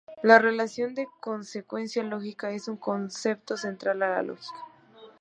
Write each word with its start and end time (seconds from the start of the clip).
La 0.23 0.39
relación 0.39 0.95
de 0.95 1.07
consecuencia 1.19 2.01
lógica 2.01 2.49
es 2.49 2.67
un 2.67 2.75
concepto 2.75 3.55
central 3.55 4.01
a 4.01 4.07
la 4.15 4.23
lógica. 4.23 4.59